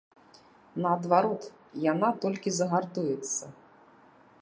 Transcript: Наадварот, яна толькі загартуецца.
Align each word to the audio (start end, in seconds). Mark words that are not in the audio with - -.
Наадварот, 0.85 1.43
яна 1.91 2.09
толькі 2.25 2.57
загартуецца. 2.59 3.45